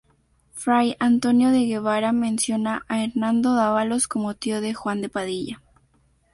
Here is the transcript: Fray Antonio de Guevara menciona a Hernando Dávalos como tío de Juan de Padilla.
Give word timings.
Fray 0.55 0.95
Antonio 0.99 1.51
de 1.51 1.67
Guevara 1.67 2.11
menciona 2.11 2.83
a 2.87 3.03
Hernando 3.03 3.53
Dávalos 3.53 4.07
como 4.07 4.33
tío 4.35 4.59
de 4.59 4.73
Juan 4.73 4.99
de 4.99 5.09
Padilla. 5.09 5.61